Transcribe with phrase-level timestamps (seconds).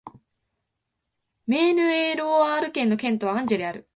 [1.45, 3.87] メーヌ＝エ＝ロワール県の県都はアンジェである